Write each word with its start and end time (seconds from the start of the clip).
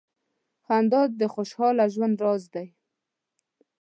•خندا 0.65 1.01
د 1.21 1.21
خوشال 1.33 1.77
ژوند 1.93 2.15
راز 2.25 2.43
دی. 2.53 2.67